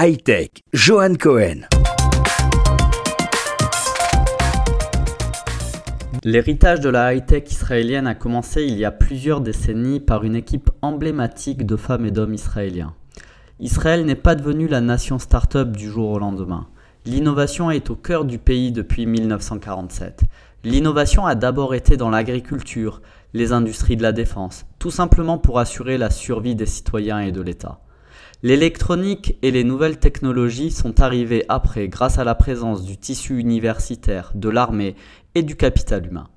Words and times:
High-Tech, 0.00 0.62
Johan 0.72 1.14
Cohen. 1.18 1.62
L'héritage 6.22 6.78
de 6.78 6.88
la 6.88 7.12
high-tech 7.12 7.50
israélienne 7.50 8.06
a 8.06 8.14
commencé 8.14 8.62
il 8.62 8.78
y 8.78 8.84
a 8.84 8.92
plusieurs 8.92 9.40
décennies 9.40 9.98
par 9.98 10.22
une 10.22 10.36
équipe 10.36 10.70
emblématique 10.82 11.66
de 11.66 11.74
femmes 11.74 12.06
et 12.06 12.12
d'hommes 12.12 12.34
israéliens. 12.34 12.94
Israël 13.58 14.04
n'est 14.04 14.14
pas 14.14 14.36
devenu 14.36 14.68
la 14.68 14.80
nation 14.80 15.18
start-up 15.18 15.72
du 15.72 15.90
jour 15.90 16.10
au 16.10 16.20
lendemain. 16.20 16.68
L'innovation 17.04 17.72
est 17.72 17.90
au 17.90 17.96
cœur 17.96 18.24
du 18.24 18.38
pays 18.38 18.70
depuis 18.70 19.04
1947. 19.04 20.20
L'innovation 20.62 21.26
a 21.26 21.34
d'abord 21.34 21.74
été 21.74 21.96
dans 21.96 22.10
l'agriculture, 22.10 23.02
les 23.34 23.50
industries 23.50 23.96
de 23.96 24.02
la 24.04 24.12
défense, 24.12 24.64
tout 24.78 24.92
simplement 24.92 25.38
pour 25.38 25.58
assurer 25.58 25.98
la 25.98 26.10
survie 26.10 26.54
des 26.54 26.66
citoyens 26.66 27.18
et 27.18 27.32
de 27.32 27.40
l'État. 27.40 27.80
L'électronique 28.44 29.36
et 29.42 29.50
les 29.50 29.64
nouvelles 29.64 29.98
technologies 29.98 30.70
sont 30.70 31.00
arrivées 31.00 31.44
après 31.48 31.88
grâce 31.88 32.18
à 32.18 32.24
la 32.24 32.36
présence 32.36 32.84
du 32.84 32.96
tissu 32.96 33.40
universitaire, 33.40 34.30
de 34.36 34.48
l'armée 34.48 34.94
et 35.34 35.42
du 35.42 35.56
capital 35.56 36.06
humain. 36.06 36.28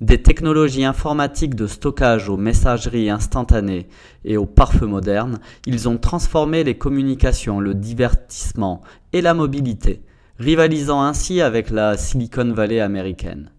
Des 0.00 0.20
technologies 0.20 0.84
informatiques 0.84 1.54
de 1.54 1.68
stockage 1.68 2.28
aux 2.28 2.36
messageries 2.36 3.10
instantanées 3.10 3.86
et 4.24 4.36
aux 4.36 4.44
pare 4.44 4.82
modernes, 4.82 5.38
ils 5.66 5.88
ont 5.88 5.98
transformé 5.98 6.64
les 6.64 6.76
communications, 6.76 7.60
le 7.60 7.74
divertissement 7.74 8.82
et 9.12 9.20
la 9.20 9.32
mobilité, 9.32 10.02
rivalisant 10.40 11.00
ainsi 11.00 11.40
avec 11.40 11.70
la 11.70 11.96
Silicon 11.96 12.52
Valley 12.54 12.80
américaine. 12.80 13.52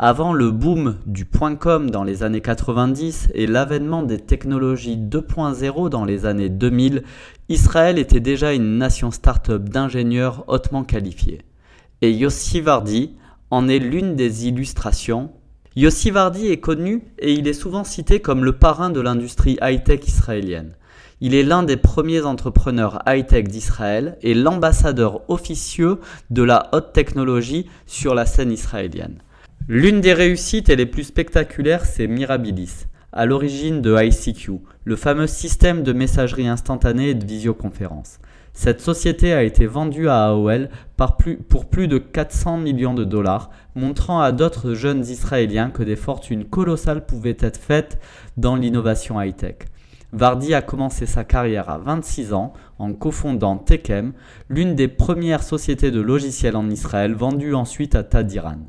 Avant 0.00 0.32
le 0.32 0.52
boom 0.52 0.94
du 1.06 1.26
.com 1.58 1.90
dans 1.90 2.04
les 2.04 2.22
années 2.22 2.40
90 2.40 3.30
et 3.34 3.48
l'avènement 3.48 4.04
des 4.04 4.20
technologies 4.20 4.96
2.0 4.96 5.88
dans 5.88 6.04
les 6.04 6.24
années 6.24 6.50
2000, 6.50 7.02
Israël 7.48 7.98
était 7.98 8.20
déjà 8.20 8.52
une 8.52 8.78
nation 8.78 9.10
start-up 9.10 9.68
d'ingénieurs 9.68 10.44
hautement 10.46 10.84
qualifiés. 10.84 11.40
Et 12.00 12.12
Yossi 12.12 12.60
Vardi 12.60 13.16
en 13.50 13.66
est 13.66 13.80
l'une 13.80 14.14
des 14.14 14.46
illustrations. 14.46 15.32
Yossi 15.74 16.12
Vardi 16.12 16.46
est 16.46 16.60
connu 16.60 17.02
et 17.18 17.32
il 17.32 17.48
est 17.48 17.52
souvent 17.52 17.82
cité 17.82 18.20
comme 18.20 18.44
le 18.44 18.52
parrain 18.52 18.90
de 18.90 19.00
l'industrie 19.00 19.58
high-tech 19.60 20.06
israélienne. 20.06 20.76
Il 21.20 21.34
est 21.34 21.42
l'un 21.42 21.64
des 21.64 21.76
premiers 21.76 22.24
entrepreneurs 22.24 23.02
high-tech 23.04 23.48
d'Israël 23.48 24.16
et 24.22 24.34
l'ambassadeur 24.34 25.28
officieux 25.28 25.98
de 26.30 26.44
la 26.44 26.68
haute 26.72 26.92
technologie 26.92 27.68
sur 27.86 28.14
la 28.14 28.26
scène 28.26 28.52
israélienne. 28.52 29.18
L'une 29.70 30.00
des 30.00 30.14
réussites 30.14 30.70
et 30.70 30.76
les 30.76 30.86
plus 30.86 31.04
spectaculaires, 31.04 31.84
c'est 31.84 32.06
Mirabilis, 32.06 32.86
à 33.12 33.26
l'origine 33.26 33.82
de 33.82 34.02
ICQ, 34.02 34.62
le 34.84 34.96
fameux 34.96 35.26
système 35.26 35.82
de 35.82 35.92
messagerie 35.92 36.48
instantanée 36.48 37.10
et 37.10 37.14
de 37.14 37.26
visioconférence. 37.26 38.18
Cette 38.54 38.80
société 38.80 39.34
a 39.34 39.42
été 39.42 39.66
vendue 39.66 40.08
à 40.08 40.28
AOL 40.28 40.70
pour 41.50 41.66
plus 41.66 41.86
de 41.86 41.98
400 41.98 42.56
millions 42.56 42.94
de 42.94 43.04
dollars, 43.04 43.50
montrant 43.74 44.22
à 44.22 44.32
d'autres 44.32 44.72
jeunes 44.72 45.04
Israéliens 45.04 45.68
que 45.68 45.82
des 45.82 45.96
fortunes 45.96 46.46
colossales 46.46 47.04
pouvaient 47.04 47.36
être 47.38 47.60
faites 47.60 48.00
dans 48.38 48.56
l'innovation 48.56 49.20
high-tech. 49.20 49.56
Vardy 50.14 50.54
a 50.54 50.62
commencé 50.62 51.04
sa 51.04 51.24
carrière 51.24 51.68
à 51.68 51.76
26 51.76 52.32
ans 52.32 52.54
en 52.78 52.94
cofondant 52.94 53.58
Tekem, 53.58 54.14
l'une 54.48 54.74
des 54.74 54.88
premières 54.88 55.42
sociétés 55.42 55.90
de 55.90 56.00
logiciels 56.00 56.56
en 56.56 56.70
Israël, 56.70 57.12
vendue 57.12 57.52
ensuite 57.52 57.94
à 57.94 58.02
Tadiran. 58.02 58.60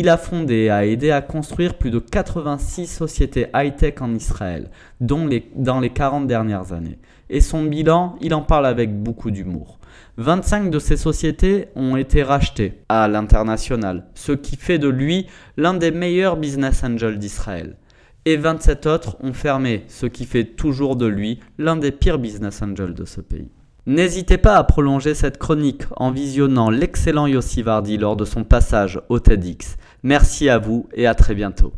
Il 0.00 0.08
a 0.08 0.16
fondé 0.16 0.54
et 0.54 0.70
a 0.70 0.86
aidé 0.86 1.10
à 1.10 1.20
construire 1.20 1.74
plus 1.74 1.90
de 1.90 1.98
86 1.98 2.86
sociétés 2.86 3.48
high-tech 3.52 3.94
en 4.00 4.14
Israël, 4.14 4.70
dont 5.00 5.28
dans 5.56 5.80
les 5.80 5.90
40 5.90 6.28
dernières 6.28 6.72
années. 6.72 7.00
Et 7.30 7.40
son 7.40 7.64
bilan, 7.64 8.14
il 8.20 8.32
en 8.32 8.42
parle 8.42 8.66
avec 8.66 8.96
beaucoup 8.96 9.32
d'humour. 9.32 9.80
25 10.18 10.70
de 10.70 10.78
ces 10.78 10.96
sociétés 10.96 11.66
ont 11.74 11.96
été 11.96 12.22
rachetées 12.22 12.74
à 12.88 13.08
l'international, 13.08 14.06
ce 14.14 14.30
qui 14.30 14.54
fait 14.54 14.78
de 14.78 14.86
lui 14.86 15.26
l'un 15.56 15.74
des 15.74 15.90
meilleurs 15.90 16.36
business 16.36 16.84
angels 16.84 17.18
d'Israël. 17.18 17.76
Et 18.24 18.36
27 18.36 18.86
autres 18.86 19.16
ont 19.18 19.32
fermé, 19.32 19.82
ce 19.88 20.06
qui 20.06 20.26
fait 20.26 20.44
toujours 20.44 20.94
de 20.94 21.06
lui 21.06 21.40
l'un 21.58 21.74
des 21.74 21.90
pires 21.90 22.20
business 22.20 22.62
angels 22.62 22.94
de 22.94 23.04
ce 23.04 23.20
pays. 23.20 23.50
N'hésitez 23.88 24.36
pas 24.36 24.56
à 24.56 24.64
prolonger 24.64 25.14
cette 25.14 25.38
chronique 25.38 25.84
en 25.96 26.10
visionnant 26.10 26.68
l'excellent 26.68 27.26
Yossi 27.26 27.62
Vardi 27.62 27.96
lors 27.96 28.16
de 28.16 28.26
son 28.26 28.44
passage 28.44 29.00
au 29.08 29.18
TEDx. 29.18 29.78
Merci 30.02 30.50
à 30.50 30.58
vous 30.58 30.86
et 30.92 31.06
à 31.06 31.14
très 31.14 31.34
bientôt. 31.34 31.72